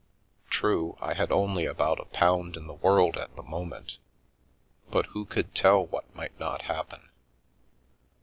[0.49, 3.99] True, I had only about a pound in the world at the moment,
[4.89, 7.09] but who could tell what might not happen?